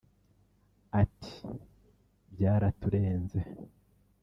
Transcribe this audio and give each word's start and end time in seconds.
Ati 1.01 1.35
“Byaraturenze 2.33 3.39